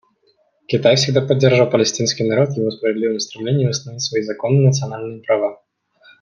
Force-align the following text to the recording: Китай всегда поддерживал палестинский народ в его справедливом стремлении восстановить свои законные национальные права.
Китай 0.65 0.95
всегда 0.95 1.21
поддерживал 1.21 1.69
палестинский 1.69 2.23
народ 2.23 2.49
в 2.49 2.57
его 2.57 2.71
справедливом 2.71 3.19
стремлении 3.19 3.67
восстановить 3.67 4.01
свои 4.01 4.23
законные 4.23 4.65
национальные 4.65 5.21
права. 5.21 5.61